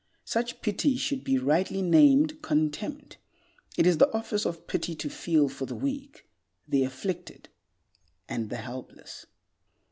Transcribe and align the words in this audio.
Such 0.25 0.63
pity 0.63 0.97
should 0.97 1.23
be 1.23 1.37
rightly 1.37 1.83
named 1.83 2.41
contempt. 2.41 3.19
It 3.77 3.85
is 3.85 3.99
the 3.99 4.11
office 4.13 4.45
of 4.47 4.65
pity 4.65 4.95
to 4.95 5.11
feel 5.11 5.47
for 5.47 5.67
the 5.67 5.75
weak, 5.75 6.27
the 6.67 6.83
afflicted, 6.83 7.49
and 8.27 8.49
the 8.49 8.57
helpless. 8.57 9.27